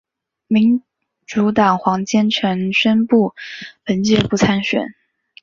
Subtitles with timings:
[0.47, 0.81] 民
[1.27, 3.35] 主党黄坚成宣布
[3.83, 4.95] 本届不参选。